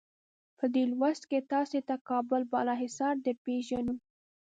[0.57, 3.95] په دې لوست کې تاسې ته کابل بالا حصار درپېژنو.